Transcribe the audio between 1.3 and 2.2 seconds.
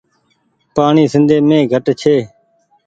مين گهٽ ڇي۔